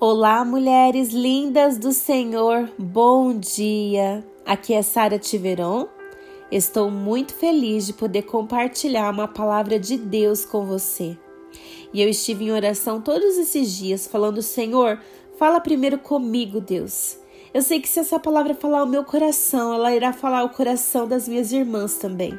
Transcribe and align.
Olá, 0.00 0.44
mulheres 0.44 1.08
lindas 1.08 1.76
do 1.76 1.90
Senhor, 1.90 2.70
bom 2.78 3.36
dia! 3.36 4.24
Aqui 4.46 4.72
é 4.72 4.80
Sara 4.80 5.18
Tiveron. 5.18 5.88
Estou 6.52 6.88
muito 6.88 7.34
feliz 7.34 7.84
de 7.84 7.92
poder 7.92 8.22
compartilhar 8.22 9.10
uma 9.10 9.26
palavra 9.26 9.76
de 9.76 9.98
Deus 9.98 10.44
com 10.44 10.64
você. 10.64 11.18
E 11.92 12.00
eu 12.00 12.08
estive 12.08 12.44
em 12.44 12.52
oração 12.52 13.00
todos 13.00 13.36
esses 13.38 13.76
dias, 13.76 14.06
falando: 14.06 14.40
Senhor, 14.40 15.00
fala 15.36 15.60
primeiro 15.60 15.98
comigo, 15.98 16.60
Deus. 16.60 17.18
Eu 17.52 17.60
sei 17.60 17.80
que 17.80 17.88
se 17.88 17.98
essa 17.98 18.20
palavra 18.20 18.54
falar 18.54 18.84
o 18.84 18.88
meu 18.88 19.02
coração, 19.02 19.74
ela 19.74 19.92
irá 19.92 20.12
falar 20.12 20.44
o 20.44 20.50
coração 20.50 21.08
das 21.08 21.26
minhas 21.26 21.50
irmãs 21.50 21.98
também. 21.98 22.38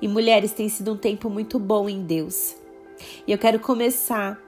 E 0.00 0.08
mulheres, 0.08 0.52
tem 0.52 0.70
sido 0.70 0.94
um 0.94 0.96
tempo 0.96 1.28
muito 1.28 1.58
bom 1.58 1.90
em 1.90 2.02
Deus. 2.02 2.56
E 3.26 3.32
eu 3.32 3.36
quero 3.36 3.60
começar 3.60 4.40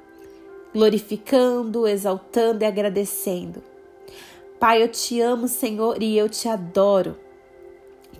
glorificando, 0.74 1.86
exaltando 1.86 2.64
e 2.64 2.66
agradecendo. 2.66 3.62
Pai, 4.58 4.82
eu 4.82 4.88
te 4.88 5.20
amo, 5.20 5.46
Senhor, 5.46 6.02
e 6.02 6.18
eu 6.18 6.28
te 6.28 6.48
adoro. 6.48 7.16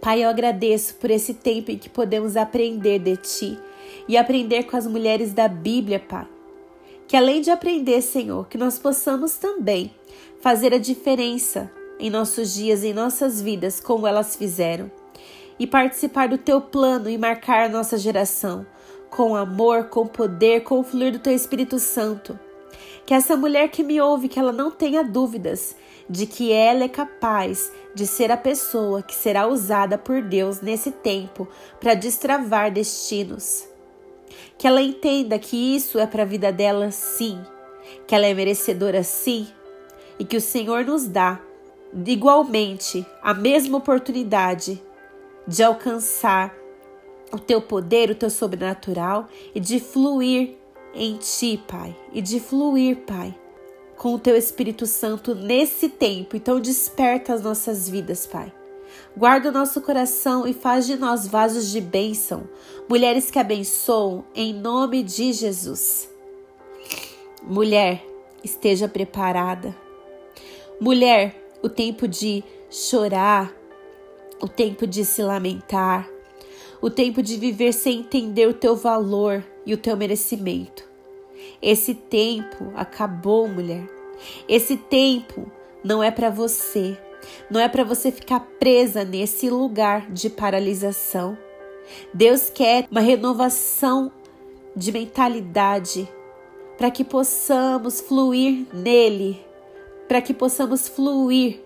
Pai, 0.00 0.22
eu 0.22 0.28
agradeço 0.28 0.94
por 0.94 1.10
esse 1.10 1.34
tempo 1.34 1.72
em 1.72 1.78
que 1.78 1.88
podemos 1.88 2.36
aprender 2.36 3.00
de 3.00 3.16
ti 3.16 3.58
e 4.06 4.16
aprender 4.16 4.64
com 4.64 4.76
as 4.76 4.86
mulheres 4.86 5.32
da 5.32 5.48
Bíblia, 5.48 5.98
Pai. 5.98 6.28
Que 7.08 7.16
além 7.16 7.40
de 7.40 7.50
aprender, 7.50 8.00
Senhor, 8.02 8.46
que 8.48 8.56
nós 8.56 8.78
possamos 8.78 9.34
também 9.34 9.90
fazer 10.40 10.72
a 10.72 10.78
diferença 10.78 11.70
em 11.98 12.10
nossos 12.10 12.54
dias, 12.54 12.84
em 12.84 12.92
nossas 12.92 13.40
vidas, 13.40 13.80
como 13.80 14.06
elas 14.06 14.36
fizeram, 14.36 14.90
e 15.58 15.66
participar 15.66 16.28
do 16.28 16.38
teu 16.38 16.60
plano 16.60 17.08
e 17.08 17.16
marcar 17.16 17.64
a 17.64 17.68
nossa 17.68 17.96
geração 17.96 18.66
com 19.14 19.36
amor, 19.36 19.84
com 19.84 20.08
poder, 20.08 20.64
com 20.64 20.80
o 20.80 20.82
fluir 20.82 21.12
do 21.12 21.20
teu 21.20 21.32
Espírito 21.32 21.78
Santo. 21.78 22.36
Que 23.06 23.14
essa 23.14 23.36
mulher 23.36 23.68
que 23.68 23.84
me 23.84 24.00
ouve, 24.00 24.28
que 24.28 24.40
ela 24.40 24.50
não 24.50 24.72
tenha 24.72 25.04
dúvidas 25.04 25.76
de 26.10 26.26
que 26.26 26.50
ela 26.50 26.82
é 26.82 26.88
capaz 26.88 27.70
de 27.94 28.08
ser 28.08 28.32
a 28.32 28.36
pessoa 28.36 29.02
que 29.02 29.14
será 29.14 29.46
usada 29.46 29.96
por 29.96 30.20
Deus 30.20 30.60
nesse 30.60 30.90
tempo 30.90 31.46
para 31.78 31.94
destravar 31.94 32.72
destinos. 32.72 33.68
Que 34.58 34.66
ela 34.66 34.82
entenda 34.82 35.38
que 35.38 35.76
isso 35.76 35.96
é 36.00 36.08
para 36.08 36.22
a 36.22 36.26
vida 36.26 36.50
dela, 36.50 36.90
sim, 36.90 37.40
que 38.08 38.16
ela 38.16 38.26
é 38.26 38.34
merecedora, 38.34 39.04
sim, 39.04 39.46
e 40.18 40.24
que 40.24 40.36
o 40.36 40.40
Senhor 40.40 40.84
nos 40.84 41.06
dá 41.06 41.40
igualmente 42.04 43.06
a 43.22 43.32
mesma 43.32 43.78
oportunidade 43.78 44.82
de 45.46 45.62
alcançar 45.62 46.63
o 47.34 47.38
teu 47.38 47.60
poder, 47.60 48.10
o 48.10 48.14
teu 48.14 48.30
sobrenatural 48.30 49.28
e 49.52 49.58
de 49.58 49.80
fluir 49.80 50.54
em 50.94 51.16
ti, 51.16 51.60
Pai, 51.66 51.96
e 52.12 52.22
de 52.22 52.38
fluir, 52.38 52.98
Pai, 52.98 53.34
com 53.96 54.14
o 54.14 54.18
teu 54.18 54.36
Espírito 54.36 54.86
Santo 54.86 55.34
nesse 55.34 55.88
tempo. 55.88 56.36
Então 56.36 56.60
desperta 56.60 57.34
as 57.34 57.42
nossas 57.42 57.88
vidas, 57.88 58.24
Pai. 58.24 58.52
Guarda 59.16 59.48
o 59.48 59.52
nosso 59.52 59.80
coração 59.80 60.46
e 60.46 60.52
faz 60.52 60.86
de 60.86 60.96
nós 60.96 61.26
vasos 61.26 61.70
de 61.70 61.80
bênção, 61.80 62.48
mulheres 62.88 63.30
que 63.30 63.38
abençoam 63.38 64.24
em 64.32 64.54
nome 64.54 65.02
de 65.02 65.32
Jesus. 65.32 66.08
Mulher, 67.42 68.04
esteja 68.44 68.86
preparada. 68.86 69.74
Mulher, 70.80 71.34
o 71.62 71.68
tempo 71.68 72.06
de 72.06 72.44
chorar, 72.70 73.52
o 74.40 74.46
tempo 74.46 74.86
de 74.86 75.04
se 75.04 75.22
lamentar, 75.22 76.13
o 76.84 76.90
tempo 76.90 77.22
de 77.22 77.38
viver 77.38 77.72
sem 77.72 78.00
entender 78.00 78.46
o 78.46 78.52
teu 78.52 78.76
valor 78.76 79.42
e 79.64 79.72
o 79.72 79.76
teu 79.78 79.96
merecimento. 79.96 80.84
Esse 81.62 81.94
tempo 81.94 82.74
acabou, 82.76 83.48
mulher. 83.48 83.88
Esse 84.46 84.76
tempo 84.76 85.50
não 85.82 86.02
é 86.02 86.10
para 86.10 86.28
você. 86.28 86.94
Não 87.50 87.58
é 87.58 87.70
para 87.70 87.84
você 87.84 88.12
ficar 88.12 88.40
presa 88.60 89.02
nesse 89.02 89.48
lugar 89.48 90.10
de 90.12 90.28
paralisação. 90.28 91.38
Deus 92.12 92.50
quer 92.50 92.86
uma 92.90 93.00
renovação 93.00 94.12
de 94.76 94.92
mentalidade 94.92 96.06
para 96.76 96.90
que 96.90 97.02
possamos 97.02 98.02
fluir 98.02 98.66
nele, 98.74 99.42
para 100.06 100.20
que 100.20 100.34
possamos 100.34 100.86
fluir, 100.86 101.62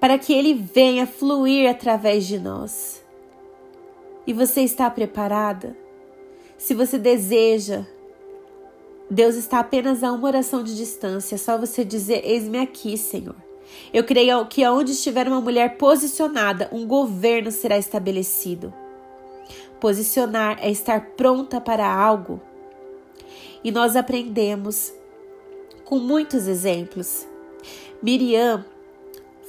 para 0.00 0.18
que 0.18 0.32
ele 0.32 0.54
venha 0.54 1.06
fluir 1.06 1.70
através 1.70 2.26
de 2.26 2.40
nós. 2.40 3.01
E 4.26 4.32
você 4.32 4.62
está 4.62 4.88
preparada? 4.88 5.76
Se 6.56 6.74
você 6.74 6.96
deseja, 6.96 7.84
Deus 9.10 9.34
está 9.34 9.58
apenas 9.58 10.04
a 10.04 10.12
uma 10.12 10.28
oração 10.28 10.62
de 10.62 10.76
distância, 10.76 11.34
é 11.34 11.38
só 11.38 11.58
você 11.58 11.84
dizer: 11.84 12.22
Eis-me 12.24 12.58
aqui, 12.58 12.96
Senhor. 12.96 13.34
Eu 13.92 14.04
creio 14.04 14.46
que 14.46 14.62
aonde 14.62 14.92
estiver 14.92 15.26
uma 15.26 15.40
mulher 15.40 15.76
posicionada, 15.76 16.68
um 16.72 16.86
governo 16.86 17.50
será 17.50 17.76
estabelecido. 17.76 18.72
Posicionar 19.80 20.58
é 20.60 20.70
estar 20.70 21.00
pronta 21.16 21.60
para 21.60 21.92
algo. 21.92 22.40
E 23.64 23.72
nós 23.72 23.96
aprendemos 23.96 24.92
com 25.84 25.98
muitos 25.98 26.46
exemplos. 26.46 27.26
Miriam 28.00 28.64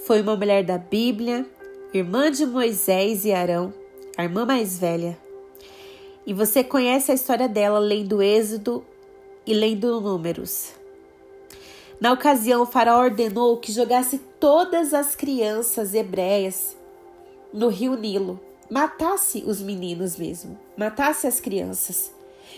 foi 0.05 0.21
uma 0.21 0.35
mulher 0.35 0.63
da 0.63 0.77
Bíblia, 0.79 1.45
irmã 1.93 2.31
de 2.31 2.45
Moisés 2.45 3.23
e 3.25 3.31
Arão 3.31 3.82
a 4.17 4.23
irmã 4.23 4.45
mais 4.45 4.77
velha. 4.77 5.17
E 6.25 6.33
você 6.33 6.63
conhece 6.63 7.11
a 7.11 7.15
história 7.15 7.49
dela 7.49 7.79
lendo 7.79 8.21
Êxodo 8.21 8.85
e 9.45 9.53
lendo 9.53 9.99
Números. 9.99 10.71
Na 11.99 12.11
ocasião, 12.11 12.63
o 12.63 12.65
faraó 12.65 13.01
ordenou 13.01 13.57
que 13.57 13.71
jogasse 13.71 14.19
todas 14.39 14.93
as 14.93 15.15
crianças 15.15 15.93
hebreias 15.93 16.75
no 17.53 17.67
rio 17.67 17.95
Nilo. 17.95 18.39
Matasse 18.69 19.43
os 19.45 19.61
meninos 19.61 20.17
mesmo, 20.17 20.57
matasse 20.75 21.27
as 21.27 21.39
crianças. 21.39 22.11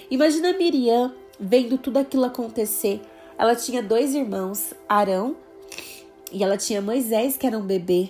Imagina 0.10 0.54
Miriam 0.54 1.14
vendo 1.40 1.78
tudo 1.78 1.98
aquilo 1.98 2.26
acontecer. 2.26 3.02
Ela 3.38 3.56
tinha 3.56 3.84
dois 3.84 4.16
irmãos, 4.16 4.74
Arão, 4.88 5.36
e 6.32 6.44
ela 6.44 6.58
tinha 6.58 6.82
Moisés, 6.82 7.36
que 7.36 7.46
era 7.46 7.58
um 7.58 7.66
bebê. 7.66 8.10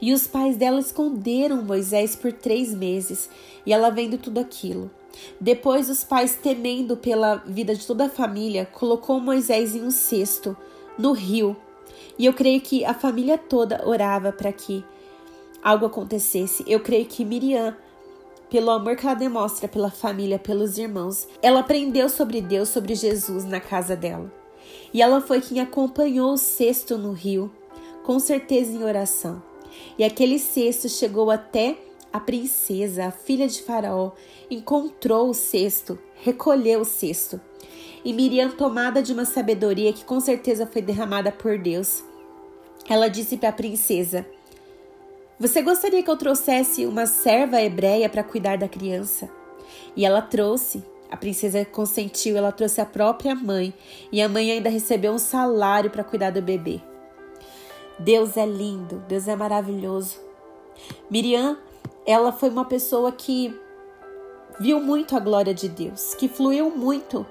E 0.00 0.12
os 0.12 0.26
pais 0.26 0.56
dela 0.56 0.80
esconderam 0.80 1.62
Moisés 1.62 2.14
por 2.14 2.32
três 2.32 2.74
meses, 2.74 3.28
e 3.64 3.72
ela 3.72 3.90
vendo 3.90 4.18
tudo 4.18 4.38
aquilo. 4.38 4.90
Depois, 5.40 5.88
os 5.88 6.04
pais, 6.04 6.36
temendo 6.36 6.96
pela 6.96 7.36
vida 7.46 7.74
de 7.74 7.86
toda 7.86 8.06
a 8.06 8.10
família, 8.10 8.66
colocou 8.66 9.20
Moisés 9.20 9.74
em 9.74 9.82
um 9.82 9.90
cesto 9.90 10.56
no 10.98 11.12
rio. 11.12 11.56
E 12.18 12.26
eu 12.26 12.32
creio 12.32 12.60
que 12.60 12.84
a 12.84 12.94
família 12.94 13.38
toda 13.38 13.86
orava 13.86 14.32
para 14.32 14.52
que 14.52 14.84
algo 15.62 15.86
acontecesse. 15.86 16.64
Eu 16.66 16.80
creio 16.80 17.06
que 17.06 17.24
Miriam, 17.24 17.76
pelo 18.50 18.70
amor 18.70 18.96
que 18.96 19.06
ela 19.06 19.14
demonstra 19.14 19.66
pela 19.66 19.90
família, 19.90 20.38
pelos 20.38 20.78
irmãos, 20.78 21.26
ela 21.42 21.60
aprendeu 21.60 22.08
sobre 22.08 22.40
Deus, 22.40 22.68
sobre 22.68 22.94
Jesus 22.94 23.44
na 23.44 23.60
casa 23.60 23.96
dela. 23.96 24.32
E 24.92 25.02
ela 25.02 25.20
foi 25.20 25.40
quem 25.40 25.60
acompanhou 25.60 26.32
o 26.32 26.38
cesto 26.38 26.96
no 26.96 27.12
rio, 27.12 27.50
com 28.04 28.18
certeza 28.18 28.72
em 28.72 28.84
oração. 28.84 29.42
E 29.98 30.04
aquele 30.04 30.38
cesto 30.38 30.88
chegou 30.88 31.30
até 31.30 31.76
a 32.12 32.20
princesa, 32.20 33.06
a 33.06 33.10
filha 33.10 33.46
de 33.46 33.62
Faraó, 33.62 34.12
encontrou 34.50 35.28
o 35.28 35.34
cesto, 35.34 35.98
recolheu 36.22 36.80
o 36.80 36.84
cesto. 36.84 37.40
E 38.04 38.12
Miriam, 38.12 38.50
tomada 38.50 39.02
de 39.02 39.12
uma 39.12 39.24
sabedoria 39.24 39.92
que 39.92 40.04
com 40.04 40.20
certeza 40.20 40.66
foi 40.66 40.80
derramada 40.80 41.32
por 41.32 41.58
Deus, 41.58 42.02
ela 42.88 43.08
disse 43.08 43.36
para 43.36 43.48
a 43.48 43.52
princesa: 43.52 44.24
Você 45.38 45.60
gostaria 45.60 46.02
que 46.02 46.10
eu 46.10 46.16
trouxesse 46.16 46.86
uma 46.86 47.06
serva 47.06 47.60
hebreia 47.60 48.08
para 48.08 48.22
cuidar 48.22 48.56
da 48.56 48.68
criança? 48.68 49.28
E 49.96 50.04
ela 50.04 50.22
trouxe. 50.22 50.84
A 51.10 51.16
princesa 51.16 51.64
consentiu, 51.64 52.36
ela 52.36 52.50
trouxe 52.50 52.80
a 52.80 52.84
própria 52.84 53.34
mãe, 53.34 53.72
e 54.10 54.20
a 54.20 54.28
mãe 54.28 54.50
ainda 54.50 54.68
recebeu 54.68 55.12
um 55.12 55.18
salário 55.18 55.90
para 55.90 56.02
cuidar 56.02 56.30
do 56.30 56.42
bebê. 56.42 56.80
Deus 57.98 58.36
é 58.36 58.44
lindo, 58.44 59.02
Deus 59.08 59.26
é 59.26 59.34
maravilhoso. 59.34 60.18
Miriam, 61.10 61.56
ela 62.04 62.30
foi 62.30 62.50
uma 62.50 62.64
pessoa 62.64 63.10
que 63.10 63.58
viu 64.60 64.80
muito 64.80 65.16
a 65.16 65.20
glória 65.20 65.54
de 65.54 65.68
Deus, 65.68 66.14
que 66.14 66.28
fluiu 66.28 66.70
muito 66.70 67.24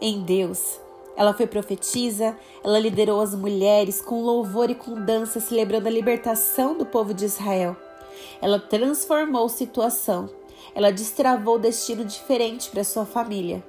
em 0.00 0.22
Deus. 0.22 0.78
Ela 1.16 1.32
foi 1.32 1.46
profetisa, 1.46 2.36
ela 2.62 2.78
liderou 2.78 3.22
as 3.22 3.34
mulheres 3.34 4.02
com 4.02 4.22
louvor 4.22 4.70
e 4.70 4.74
com 4.74 5.00
dança, 5.00 5.40
celebrando 5.40 5.88
a 5.88 5.90
libertação 5.90 6.76
do 6.76 6.84
povo 6.84 7.14
de 7.14 7.24
Israel. 7.24 7.74
Ela 8.40 8.58
transformou 8.58 9.48
situação, 9.48 10.28
ela 10.74 10.92
destravou 10.92 11.58
destino 11.58 12.04
diferente 12.04 12.70
para 12.70 12.84
sua 12.84 13.06
família. 13.06 13.64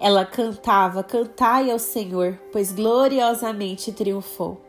Ela 0.00 0.24
cantava: 0.24 1.02
Cantai 1.02 1.70
ao 1.70 1.78
Senhor, 1.78 2.38
pois 2.50 2.72
gloriosamente 2.72 3.92
triunfou. 3.92 4.63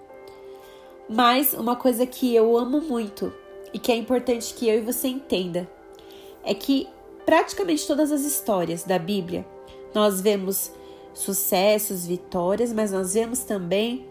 Mas 1.08 1.54
uma 1.54 1.76
coisa 1.76 2.06
que 2.06 2.34
eu 2.34 2.58
amo 2.58 2.82
muito 2.82 3.32
e 3.74 3.80
que 3.80 3.92
é 3.92 3.96
importante 3.96 4.54
que 4.54 4.68
eu 4.68 4.80
e 4.80 4.82
você 4.82 5.08
entenda 5.08 5.70
é 6.44 6.54
que 6.54 6.88
praticamente 7.26 7.86
todas 7.86 8.12
as 8.12 8.22
histórias 8.22 8.84
da 8.84 8.98
Bíblia 8.98 9.46
nós 9.94 10.20
vemos 10.22 10.72
sucessos, 11.14 12.06
vitórias, 12.06 12.74
mas 12.74 12.92
nós 12.92 13.14
vemos 13.14 13.40
também 13.40 14.06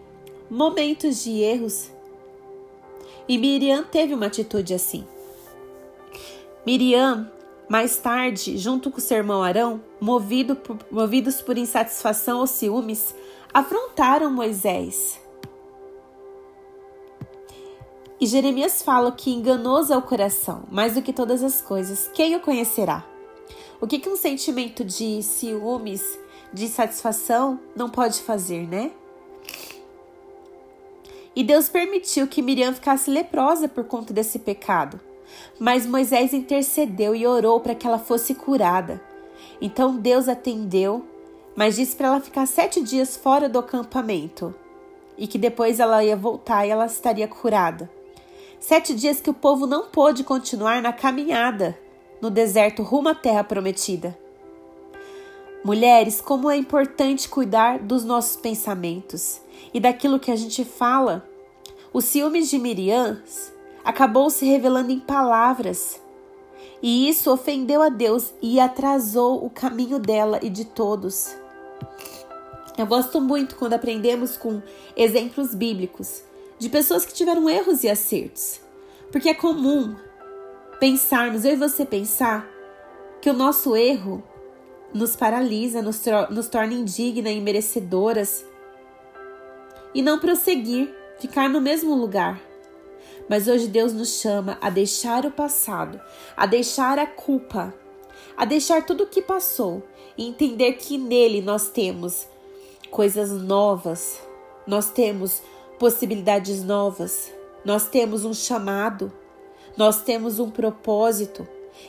momentos 0.49 1.23
de 1.23 1.41
erros. 1.41 1.91
E 3.27 3.37
Miriam 3.37 3.83
teve 3.83 4.13
uma 4.13 4.25
atitude 4.27 4.73
assim. 4.73 5.05
Miriam, 6.65 7.29
mais 7.69 7.97
tarde, 7.97 8.57
junto 8.57 8.89
com 8.89 8.99
seu 8.99 9.17
irmão 9.17 9.43
Arão, 9.43 9.81
movido 9.99 10.55
por, 10.55 10.77
movidos 10.89 11.41
por 11.41 11.57
insatisfação 11.57 12.39
ou 12.39 12.47
ciúmes, 12.47 13.13
afrontaram 13.53 14.31
Moisés. 14.31 15.19
E 18.19 18.25
Jeremias 18.25 18.81
fala 18.81 19.11
que 19.11 19.29
enganoso 19.29 19.91
é 19.91 19.97
o 19.97 20.01
coração, 20.01 20.63
mais 20.71 20.93
do 20.93 21.01
que 21.01 21.11
todas 21.11 21.43
as 21.43 21.59
coisas, 21.59 22.09
quem 22.13 22.35
o 22.35 22.39
conhecerá? 22.39 23.05
O 23.81 23.85
que, 23.85 23.99
que 23.99 24.07
um 24.07 24.15
sentimento 24.15 24.85
de 24.85 25.21
ciúmes, 25.21 26.17
de 26.53 26.63
insatisfação 26.63 27.59
não 27.75 27.89
pode 27.89 28.21
fazer, 28.21 28.65
né? 28.67 28.91
E 31.35 31.43
Deus 31.43 31.67
permitiu 31.67 32.25
que 32.25 32.41
Miriam 32.41 32.73
ficasse 32.73 33.11
leprosa 33.11 33.67
por 33.67 33.83
conta 33.83 34.13
desse 34.13 34.39
pecado. 34.39 34.97
Mas 35.59 35.85
Moisés 35.85 36.33
intercedeu 36.33 37.13
e 37.13 37.27
orou 37.27 37.59
para 37.59 37.75
que 37.75 37.85
ela 37.85 37.99
fosse 37.99 38.33
curada. 38.33 39.01
Então 39.59 39.97
Deus 39.97 40.29
atendeu, 40.29 41.05
mas 41.53 41.75
disse 41.75 41.97
para 41.97 42.07
ela 42.07 42.21
ficar 42.21 42.45
sete 42.45 42.81
dias 42.81 43.17
fora 43.17 43.49
do 43.49 43.59
acampamento 43.59 44.55
e 45.17 45.27
que 45.27 45.37
depois 45.37 45.81
ela 45.81 46.03
ia 46.03 46.15
voltar 46.15 46.65
e 46.65 46.69
ela 46.69 46.85
estaria 46.85 47.27
curada. 47.27 47.89
Sete 48.67 48.95
dias 48.95 49.21
que 49.21 49.29
o 49.29 49.33
povo 49.33 49.67
não 49.67 49.89
pôde 49.89 50.23
continuar 50.23 50.81
na 50.81 50.91
caminhada 50.91 51.77
no 52.19 52.31
deserto 52.31 52.81
rumo 52.81 53.09
à 53.09 53.13
terra 53.13 53.43
prometida. 53.43 54.17
Mulheres, 55.63 56.19
como 56.19 56.49
é 56.49 56.57
importante 56.57 57.29
cuidar 57.29 57.77
dos 57.77 58.03
nossos 58.03 58.35
pensamentos 58.35 59.39
e 59.71 59.79
daquilo 59.79 60.19
que 60.19 60.31
a 60.31 60.35
gente 60.35 60.65
fala. 60.65 61.29
O 61.93 62.01
ciúmes 62.01 62.49
de 62.49 62.57
Miriam 62.57 63.21
acabou 63.83 64.31
se 64.31 64.47
revelando 64.47 64.91
em 64.91 64.99
palavras, 64.99 66.01
e 66.81 67.07
isso 67.07 67.31
ofendeu 67.31 67.83
a 67.83 67.89
Deus 67.89 68.33
e 68.41 68.59
atrasou 68.59 69.45
o 69.45 69.49
caminho 69.51 69.99
dela 69.99 70.39
e 70.41 70.49
de 70.49 70.65
todos. 70.65 71.37
Eu 72.75 72.87
gosto 72.87 73.21
muito 73.21 73.57
quando 73.57 73.73
aprendemos 73.73 74.35
com 74.35 74.59
exemplos 74.97 75.53
bíblicos 75.53 76.23
de 76.57 76.69
pessoas 76.69 77.05
que 77.05 77.13
tiveram 77.13 77.49
erros 77.49 77.83
e 77.83 77.89
acertos, 77.89 78.61
porque 79.11 79.29
é 79.29 79.33
comum 79.33 79.95
pensarmos, 80.79 81.45
eu 81.45 81.53
e 81.53 81.55
você 81.55 81.85
pensar, 81.85 82.47
que 83.21 83.29
o 83.29 83.33
nosso 83.33 83.75
erro 83.75 84.23
nos 84.93 85.15
paralisa, 85.15 85.81
nos, 85.81 86.01
nos 86.29 86.47
torna 86.47 86.73
indignas 86.73 87.33
e 87.33 87.41
merecedoras. 87.41 88.45
E 89.93 90.01
não 90.01 90.19
prosseguir, 90.19 90.93
ficar 91.19 91.49
no 91.49 91.59
mesmo 91.59 91.95
lugar. 91.95 92.41
Mas 93.29 93.47
hoje 93.47 93.67
Deus 93.67 93.93
nos 93.93 94.19
chama 94.21 94.57
a 94.61 94.69
deixar 94.69 95.25
o 95.25 95.31
passado, 95.31 95.99
a 96.37 96.45
deixar 96.45 96.99
a 96.99 97.07
culpa, 97.07 97.73
a 98.37 98.45
deixar 98.45 98.85
tudo 98.85 99.03
o 99.03 99.07
que 99.07 99.21
passou 99.21 99.83
e 100.17 100.27
entender 100.27 100.73
que 100.73 100.97
nele 100.97 101.41
nós 101.41 101.69
temos 101.69 102.27
coisas 102.91 103.31
novas, 103.31 104.21
nós 104.67 104.89
temos 104.89 105.41
possibilidades 105.79 106.63
novas, 106.63 107.31
nós 107.63 107.87
temos 107.87 108.25
um 108.25 108.33
chamado 108.33 109.11
nós 109.77 110.01
temos 110.01 110.39
um 110.39 110.49
propósito. 110.49 111.47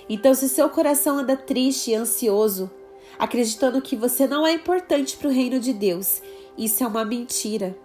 Então, 0.08 0.34
se 0.34 0.48
seu 0.48 0.68
coração 0.68 1.18
anda 1.18 1.36
triste 1.36 1.90
e 1.90 1.94
ansioso, 1.94 2.70
acreditando 3.18 3.80
que 3.80 3.96
você 3.96 4.26
não 4.26 4.46
é 4.46 4.52
importante 4.52 5.16
para 5.16 5.28
o 5.28 5.32
reino 5.32 5.60
de 5.60 5.72
Deus, 5.72 6.20
isso 6.58 6.82
é 6.82 6.86
uma 6.86 7.04
mentira. 7.04 7.76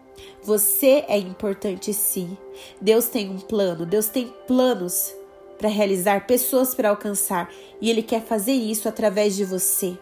Você 0.44 1.06
é 1.08 1.18
importante 1.18 1.94
sim. 1.94 2.38
Deus 2.80 3.08
tem 3.08 3.30
um 3.30 3.40
plano, 3.40 3.86
Deus 3.86 4.08
tem 4.08 4.34
planos 4.48 5.14
para 5.58 5.70
realizar, 5.70 6.26
pessoas 6.26 6.74
para 6.74 6.90
alcançar, 6.90 7.52
e 7.80 7.90
Ele 7.90 8.02
quer 8.02 8.24
fazer 8.24 8.54
isso 8.54 8.90
através 8.90 9.36
de 9.36 9.46
você, 9.46 9.96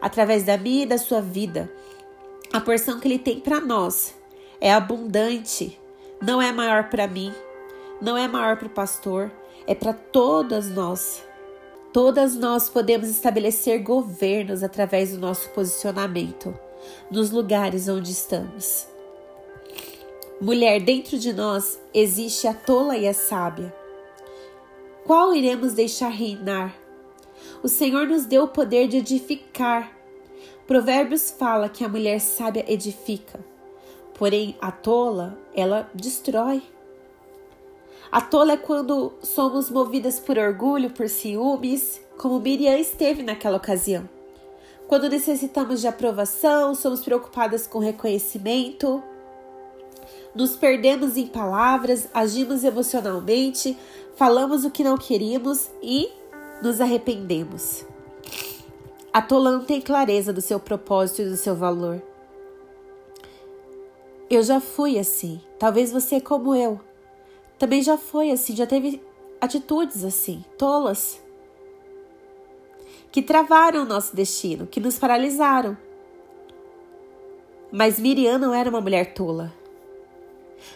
através 0.00 0.44
da 0.44 0.56
minha 0.56 0.84
e 0.84 0.86
da 0.86 0.96
sua 0.96 1.20
vida. 1.20 1.70
A 2.50 2.60
porção 2.60 2.98
que 2.98 3.06
Ele 3.06 3.18
tem 3.18 3.38
para 3.40 3.60
nós 3.60 4.14
é 4.64 4.72
abundante, 4.72 5.78
não 6.22 6.40
é 6.40 6.50
maior 6.50 6.88
para 6.88 7.06
mim, 7.06 7.30
não 8.00 8.16
é 8.16 8.26
maior 8.26 8.56
para 8.56 8.66
o 8.66 8.70
pastor, 8.70 9.30
é 9.66 9.74
para 9.74 9.92
todas 9.92 10.70
nós. 10.70 11.22
Todas 11.92 12.34
nós 12.34 12.70
podemos 12.70 13.10
estabelecer 13.10 13.82
governos 13.82 14.62
através 14.62 15.12
do 15.12 15.18
nosso 15.18 15.50
posicionamento 15.50 16.58
nos 17.10 17.30
lugares 17.30 17.88
onde 17.88 18.10
estamos. 18.10 18.88
Mulher, 20.40 20.80
dentro 20.80 21.18
de 21.18 21.34
nós 21.34 21.78
existe 21.92 22.48
a 22.48 22.54
tola 22.54 22.96
e 22.96 23.06
a 23.06 23.12
sábia. 23.12 23.70
Qual 25.04 25.34
iremos 25.34 25.74
deixar 25.74 26.08
reinar? 26.08 26.74
O 27.62 27.68
Senhor 27.68 28.06
nos 28.06 28.24
deu 28.24 28.44
o 28.44 28.48
poder 28.48 28.88
de 28.88 28.96
edificar. 28.96 29.92
Provérbios 30.66 31.30
fala 31.30 31.68
que 31.68 31.84
a 31.84 31.88
mulher 31.88 32.18
sábia 32.18 32.64
edifica, 32.66 33.44
porém 34.18 34.56
a 34.60 34.70
tola, 34.70 35.38
ela 35.54 35.90
destrói. 35.94 36.62
A 38.10 38.20
tola 38.20 38.52
é 38.52 38.56
quando 38.56 39.12
somos 39.22 39.70
movidas 39.70 40.20
por 40.20 40.38
orgulho, 40.38 40.90
por 40.90 41.08
ciúmes, 41.08 42.00
como 42.16 42.38
Miriam 42.38 42.78
esteve 42.78 43.22
naquela 43.22 43.56
ocasião. 43.56 44.08
Quando 44.86 45.08
necessitamos 45.08 45.80
de 45.80 45.88
aprovação, 45.88 46.74
somos 46.74 47.02
preocupadas 47.02 47.66
com 47.66 47.78
reconhecimento, 47.78 49.02
nos 50.34 50.56
perdemos 50.56 51.16
em 51.16 51.26
palavras, 51.26 52.08
agimos 52.12 52.64
emocionalmente, 52.64 53.76
falamos 54.16 54.64
o 54.64 54.70
que 54.70 54.84
não 54.84 54.96
queríamos 54.96 55.70
e 55.82 56.08
nos 56.62 56.80
arrependemos. 56.80 57.84
A 59.12 59.22
tola 59.22 59.52
não 59.52 59.64
tem 59.64 59.80
clareza 59.80 60.32
do 60.32 60.40
seu 60.40 60.58
propósito 60.58 61.22
e 61.22 61.30
do 61.30 61.36
seu 61.36 61.54
valor. 61.54 62.02
Eu 64.30 64.42
já 64.42 64.60
fui 64.60 64.98
assim, 64.98 65.40
talvez 65.58 65.92
você 65.92 66.20
como 66.20 66.54
eu 66.54 66.80
também 67.58 67.82
já 67.82 67.96
foi 67.96 68.30
assim, 68.30 68.54
já 68.54 68.66
teve 68.66 69.00
atitudes 69.40 70.04
assim, 70.04 70.44
tolas, 70.58 71.22
que 73.12 73.22
travaram 73.22 73.82
o 73.82 73.86
nosso 73.86 74.14
destino, 74.14 74.66
que 74.66 74.80
nos 74.80 74.98
paralisaram. 74.98 75.76
Mas 77.70 77.98
Miriam 77.98 78.38
não 78.38 78.52
era 78.52 78.68
uma 78.68 78.80
mulher 78.80 79.14
tola. 79.14 79.52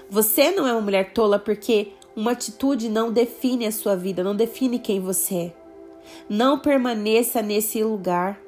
Você 0.08 0.50
não 0.50 0.66
é 0.66 0.72
uma 0.72 0.80
mulher 0.80 1.12
tola 1.12 1.38
porque 1.38 1.92
uma 2.14 2.32
atitude 2.32 2.88
não 2.88 3.12
define 3.12 3.66
a 3.66 3.72
sua 3.72 3.96
vida, 3.96 4.22
não 4.22 4.34
define 4.34 4.78
quem 4.78 5.00
você 5.00 5.34
é. 5.34 5.54
Não 6.28 6.58
permaneça 6.58 7.42
nesse 7.42 7.82
lugar. 7.82 8.40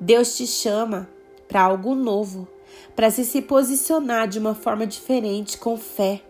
Deus 0.00 0.36
te 0.36 0.46
chama 0.46 1.08
para 1.46 1.62
algo 1.62 1.94
novo, 1.94 2.48
para 2.98 3.12
se, 3.12 3.40
posicionar 3.42 4.26
de 4.26 4.40
uma 4.40 4.56
forma 4.56 4.84
diferente, 4.84 5.56
com 5.56 5.76
fé. 5.76 6.20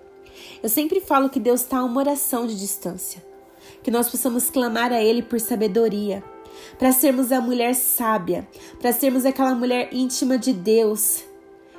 Eu 0.62 0.68
sempre 0.68 1.00
falo 1.00 1.30
que 1.30 1.40
Deus 1.40 1.62
está 1.62 1.78
a 1.78 1.82
uma 1.82 1.98
oração 1.98 2.46
de 2.46 2.60
distância, 2.60 3.25
que 3.82 3.90
nós 3.90 4.10
possamos 4.10 4.50
clamar 4.50 4.92
a 4.92 5.02
Ele 5.02 5.22
por 5.22 5.40
sabedoria, 5.40 6.22
para 6.78 6.92
sermos 6.92 7.32
a 7.32 7.40
mulher 7.40 7.75
sábia, 7.75 8.46
para 8.78 8.92
sermos 8.92 9.25
aquela 9.25 9.54
mulher 9.54 9.88
íntima 9.94 10.37
de 10.37 10.52
Deus, 10.52 11.25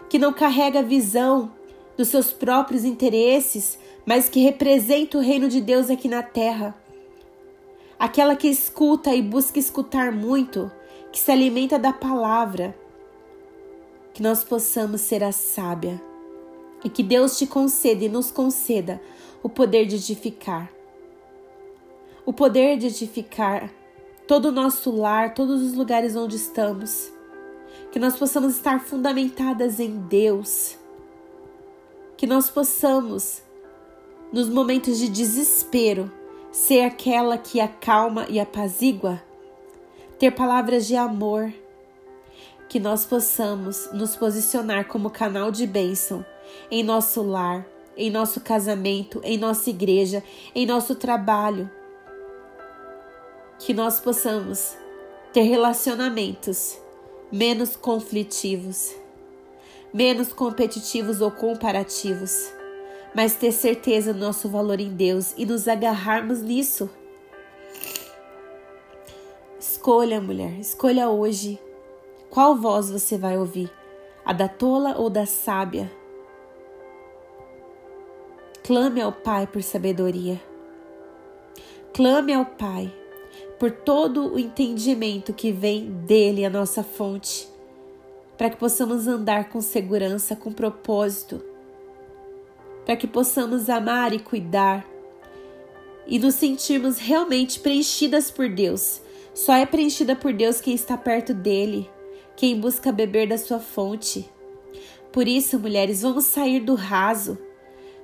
que 0.10 0.17
não 0.17 0.34
carrega 0.34 0.79
a 0.79 0.81
visão 0.81 1.51
dos 1.96 2.08
seus 2.08 2.31
próprios 2.31 2.84
interesses, 2.84 3.77
mas 4.08 4.27
que 4.27 4.39
representa 4.39 5.19
o 5.19 5.22
reino 5.22 5.48
de 5.48 5.62
Deus 5.62 5.91
aqui 5.91 6.08
na 6.08 6.24
terra. 6.24 6.74
Aquela 8.00 8.36
que 8.36 8.48
escuta 8.48 9.13
e 9.13 9.22
busca 9.22 9.60
escutar 9.60 10.12
muito, 10.12 10.72
que 11.12 11.19
se 11.19 11.31
alimenta 11.31 11.77
da 11.77 11.93
palavra. 11.93 12.75
Que 14.20 14.24
nós 14.24 14.44
possamos 14.44 15.00
ser 15.00 15.24
a 15.24 15.32
sábia 15.32 15.98
e 16.84 16.90
que 16.90 17.02
Deus 17.02 17.38
te 17.38 17.48
conceda 17.48 18.04
e 18.04 18.10
nos 18.10 18.30
conceda 18.30 19.02
o 19.42 19.48
poder 19.48 19.86
de 19.86 19.96
edificar. 19.96 20.70
O 22.26 22.34
poder 22.34 22.76
de 22.76 22.88
edificar 22.88 23.72
todo 24.28 24.50
o 24.50 24.52
nosso 24.52 24.92
lar, 24.92 25.34
todos 25.34 25.62
os 25.62 25.74
lugares 25.74 26.18
onde 26.18 26.36
estamos. 26.36 27.10
Que 27.94 27.98
nós 27.98 28.18
possamos 28.18 28.58
estar 28.58 28.82
fundamentadas 28.82 29.80
em 29.80 29.98
Deus. 30.00 30.78
Que 32.18 32.28
nós 32.28 32.50
possamos, 32.50 33.42
nos 34.34 34.50
momentos 34.50 35.00
de 35.00 35.08
desespero, 35.08 36.12
ser 36.52 36.82
aquela 36.82 37.38
que 37.38 37.62
acalma 37.62 38.26
e 38.28 38.38
apazigua. 38.38 39.24
Ter 40.20 40.32
palavras 40.32 40.86
de 40.86 40.98
amor. 40.98 41.54
Que 42.70 42.80
nós 42.80 43.04
possamos 43.06 43.90
nos 43.92 44.16
posicionar 44.16 44.88
como 44.88 45.10
canal 45.10 45.52
de 45.52 45.66
bênção 45.66 46.24
em 46.70 46.84
nosso 46.84 47.24
lar, 47.24 47.66
em 47.98 48.12
nosso 48.12 48.40
casamento, 48.42 49.20
em 49.24 49.38
nossa 49.38 49.72
igreja, 49.72 50.24
em 50.54 50.68
nosso 50.68 50.94
trabalho. 50.94 51.70
Que 53.58 53.74
nós 53.74 54.00
possamos 54.00 54.78
ter 55.34 55.42
relacionamentos 55.42 56.78
menos 57.32 57.76
conflitivos, 57.76 58.96
menos 59.92 60.32
competitivos 60.32 61.22
ou 61.22 61.32
comparativos, 61.32 62.52
mas 63.16 63.34
ter 63.36 63.52
certeza 63.52 64.14
do 64.14 64.20
nosso 64.20 64.48
valor 64.48 64.80
em 64.80 64.90
Deus 64.90 65.34
e 65.36 65.44
nos 65.44 65.68
agarrarmos 65.68 66.42
nisso. 66.42 66.88
Escolha, 69.60 70.22
mulher, 70.22 70.60
escolha 70.60 71.10
hoje 71.10 71.60
qual 72.30 72.56
voz 72.56 72.92
você 72.92 73.18
vai 73.18 73.38
ouvir, 73.38 73.72
a 74.24 74.34
da 74.34 74.48
tola 74.48 74.96
ou 74.98 75.10
da 75.10 75.26
sábia. 75.26 75.92
Clame 78.64 79.02
ao 79.02 79.12
Pai 79.12 79.48
por 79.48 79.64
sabedoria. 79.64 80.40
Clame 81.94 82.34
ao 82.34 82.46
Pai 82.46 82.94
por 83.58 83.72
todo 83.72 84.34
o 84.34 84.40
entendimento 84.40 85.34
que 85.34 85.52
vem 85.52 85.90
dele, 85.90 86.46
a 86.46 86.50
nossa 86.50 86.84
fonte, 86.84 87.50
para 88.38 88.50
que 88.50 88.58
possamos 88.58 89.08
andar 89.08 89.50
com 89.50 89.60
segurança, 89.60 90.36
com 90.36 90.54
propósito, 90.54 91.44
para 92.86 92.96
que 92.96 93.08
possamos 93.08 93.70
amar 93.70 94.14
e 94.14 94.20
cuidar 94.20 94.86
e 96.08 96.18
nos 96.18 96.36
sentirmos 96.36 96.98
realmente 96.98 97.60
preenchidas 97.60 98.32
por 98.32 98.48
Deus. 98.48 99.02
Só 99.34 99.54
é 99.54 99.66
preenchida 99.66 100.16
por 100.16 100.32
Deus 100.32 100.62
quem 100.62 100.74
está 100.74 100.98
perto 100.98 101.34
dele, 101.34 101.90
quem 102.39 102.60
busca 102.60 102.91
beber 102.91 103.27
da 103.27 103.38
sua 103.38 103.60
fonte. 103.60 104.27
Por 105.12 105.27
isso, 105.27 105.60
mulheres, 105.60 106.01
vamos 106.01 106.25
sair 106.25 106.60
do 106.60 106.74
raso 106.74 107.38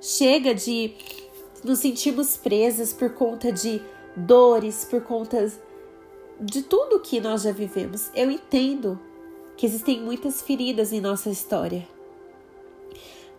Chega 0.00 0.54
de 0.54 0.94
nos 1.64 1.80
sentirmos 1.80 2.36
presas 2.36 2.92
por 2.92 3.14
conta 3.14 3.50
de 3.50 3.82
dores, 4.14 4.84
por 4.84 5.02
conta 5.02 5.52
de 6.40 6.62
tudo 6.62 7.00
que 7.00 7.20
nós 7.20 7.42
já 7.42 7.50
vivemos. 7.50 8.10
Eu 8.14 8.30
entendo 8.30 9.00
que 9.56 9.66
existem 9.66 10.00
muitas 10.00 10.42
feridas 10.42 10.92
em 10.92 11.00
nossa 11.00 11.30
história. 11.30 11.88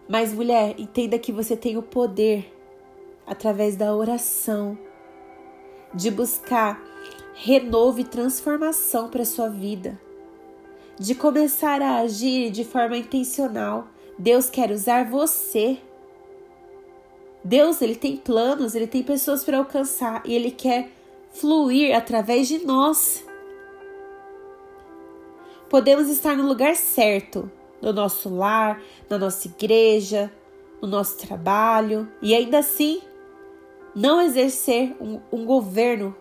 Mas, 0.10 0.34
mulher, 0.34 0.76
entenda 0.78 1.20
que 1.20 1.32
você 1.32 1.56
tem 1.56 1.78
o 1.78 1.84
poder, 1.84 2.52
através 3.26 3.76
da 3.76 3.96
oração, 3.96 4.78
de 5.94 6.10
buscar 6.10 6.82
renovo 7.34 8.00
e 8.00 8.04
transformação 8.04 9.10
para 9.10 9.24
sua 9.24 9.48
vida, 9.48 10.00
de 11.00 11.16
começar 11.16 11.82
a 11.82 11.98
agir 12.00 12.50
de 12.52 12.64
forma 12.64 12.98
intencional. 12.98 13.88
Deus 14.18 14.50
quer 14.50 14.72
usar 14.72 15.10
você 15.10 15.80
Deus, 17.48 17.82
ele 17.82 17.96
tem 17.96 18.18
planos, 18.18 18.76
ele 18.76 18.88
tem 18.88 19.02
pessoas 19.02 19.42
para 19.42 19.58
alcançar 19.58 20.22
e 20.26 20.36
ele 20.36 20.52
quer 20.52 20.92
fluir 21.32 21.96
através 21.96 22.46
de 22.46 22.66
nós. 22.66 23.26
Podemos 25.70 26.10
estar 26.10 26.36
no 26.36 26.46
lugar 26.46 26.76
certo, 26.76 27.50
no 27.82 27.94
nosso 27.94 28.28
lar, 28.28 28.82
na 29.10 29.18
nossa 29.18 29.48
igreja, 29.48 30.30
no 30.82 30.90
nosso 30.90 31.18
trabalho 31.18 32.12
e 32.22 32.36
ainda 32.36 32.60
assim 32.60 33.02
não 33.96 34.22
exercer 34.22 34.94
um, 35.00 35.22
um 35.32 35.46
governo 35.46 36.14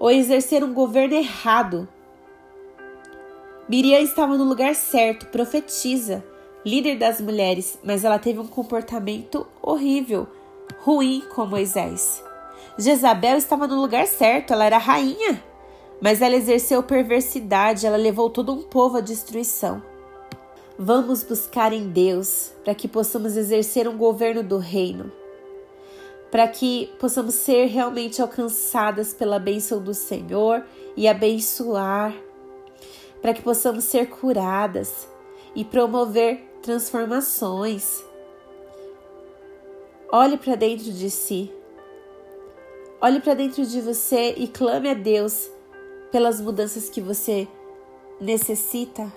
ou 0.00 0.10
exercer 0.10 0.64
um 0.64 0.74
governo 0.74 1.14
errado. 1.14 1.88
Miriam 3.68 3.98
estava 3.98 4.36
no 4.36 4.44
lugar 4.44 4.76
certo, 4.76 5.26
profetiza, 5.26 6.24
líder 6.64 6.98
das 6.98 7.20
mulheres, 7.20 7.76
mas 7.82 8.04
ela 8.04 8.16
teve 8.16 8.38
um 8.38 8.46
comportamento 8.46 9.44
horrível, 9.60 10.28
ruim 10.78 11.24
com 11.34 11.44
Moisés. 11.46 12.22
Jezabel 12.78 13.36
estava 13.36 13.66
no 13.66 13.80
lugar 13.80 14.06
certo, 14.06 14.52
ela 14.52 14.64
era 14.64 14.78
rainha, 14.78 15.42
mas 16.00 16.22
ela 16.22 16.36
exerceu 16.36 16.80
perversidade, 16.80 17.86
ela 17.86 17.96
levou 17.96 18.30
todo 18.30 18.52
um 18.52 18.62
povo 18.62 18.98
à 18.98 19.00
destruição. 19.00 19.82
Vamos 20.78 21.24
buscar 21.24 21.72
em 21.72 21.88
Deus 21.88 22.52
para 22.62 22.74
que 22.74 22.86
possamos 22.86 23.36
exercer 23.36 23.88
um 23.88 23.96
governo 23.96 24.44
do 24.44 24.58
reino, 24.58 25.10
para 26.30 26.46
que 26.46 26.92
possamos 27.00 27.34
ser 27.34 27.66
realmente 27.66 28.22
alcançadas 28.22 29.12
pela 29.12 29.40
bênção 29.40 29.82
do 29.82 29.94
Senhor 29.94 30.62
e 30.96 31.08
abençoar, 31.08 32.14
para 33.20 33.34
que 33.34 33.42
possamos 33.42 33.84
ser 33.84 34.08
curadas 34.08 35.08
e 35.54 35.64
promover 35.64 36.44
transformações. 36.62 38.04
Olhe 40.12 40.36
para 40.36 40.54
dentro 40.54 40.92
de 40.92 41.10
si. 41.10 41.50
Olhe 43.00 43.20
para 43.20 43.34
dentro 43.34 43.64
de 43.64 43.80
você 43.80 44.34
e 44.36 44.48
clame 44.48 44.90
a 44.90 44.94
Deus 44.94 45.50
pelas 46.10 46.40
mudanças 46.40 46.88
que 46.88 47.00
você 47.00 47.46
necessita. 48.20 49.12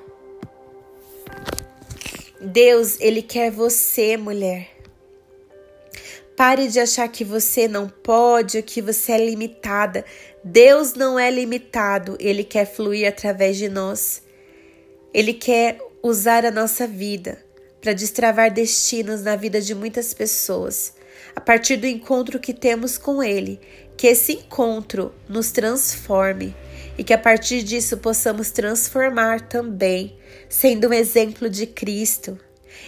Deus, 2.41 2.99
ele 2.99 3.21
quer 3.21 3.51
você, 3.51 4.17
mulher. 4.17 4.78
Pare 6.39 6.69
de 6.69 6.79
achar 6.79 7.10
que 7.10 7.25
você 7.25 7.67
não 7.67 7.89
pode 7.89 8.55
ou 8.55 8.63
que 8.63 8.81
você 8.81 9.12
é 9.12 9.25
limitada. 9.25 10.05
Deus 10.41 10.93
não 10.93 11.19
é 11.19 11.29
limitado, 11.29 12.15
ele 12.17 12.46
quer 12.46 12.63
fluir 12.63 13.05
através 13.05 13.58
de 13.58 13.67
nós. 13.67 14.22
Ele 15.13 15.34
quer 15.34 15.77
usar 16.01 16.46
a 16.46 16.50
nossa 16.50 16.88
vida 16.88 17.43
para 17.81 17.91
destravar 17.91 18.53
destinos 18.53 19.22
na 19.22 19.36
vida 19.36 19.60
de 19.60 19.75
muitas 19.75 20.13
pessoas, 20.13 20.93
a 21.36 21.41
partir 21.41 21.75
do 21.75 21.86
encontro 21.86 22.39
que 22.39 22.53
temos 22.53 22.98
com 22.98 23.22
Ele, 23.22 23.60
que 23.98 24.08
esse 24.08 24.31
encontro 24.31 25.13
nos 25.27 25.51
transforme 25.51 26.55
e 26.98 27.03
que 27.03 27.13
a 27.13 27.17
partir 27.17 27.63
disso 27.63 27.98
possamos 27.98 28.50
transformar 28.50 29.41
também, 29.50 30.17
sendo 30.48 30.88
um 30.88 30.93
exemplo 30.93 31.50
de 31.50 31.67
Cristo. 31.67 32.39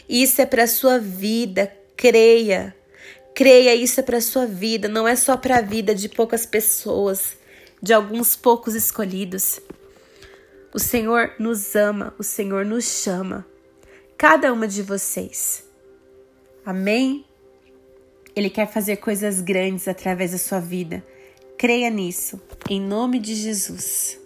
Isso 0.07 0.41
é 0.41 0.45
para 0.45 0.63
a 0.63 0.67
sua 0.67 0.97
vida, 0.99 1.69
creia. 1.97 2.73
Creia, 3.41 3.73
isso 3.73 3.99
é 3.99 4.03
para 4.03 4.21
sua 4.21 4.45
vida, 4.45 4.87
não 4.87 5.07
é 5.07 5.15
só 5.15 5.35
para 5.35 5.57
a 5.57 5.61
vida 5.61 5.95
de 5.95 6.07
poucas 6.07 6.45
pessoas, 6.45 7.35
de 7.81 7.91
alguns 7.91 8.35
poucos 8.35 8.75
escolhidos. 8.75 9.59
O 10.71 10.77
Senhor 10.77 11.33
nos 11.39 11.75
ama, 11.75 12.13
o 12.19 12.23
Senhor 12.23 12.63
nos 12.63 12.85
chama 13.01 13.43
cada 14.15 14.53
uma 14.53 14.67
de 14.67 14.83
vocês. 14.83 15.63
Amém? 16.63 17.25
Ele 18.35 18.47
quer 18.47 18.71
fazer 18.71 18.97
coisas 18.97 19.41
grandes 19.41 19.87
através 19.87 20.33
da 20.33 20.37
sua 20.37 20.59
vida. 20.59 21.03
Creia 21.57 21.89
nisso, 21.89 22.39
em 22.69 22.79
nome 22.79 23.17
de 23.17 23.33
Jesus. 23.33 24.20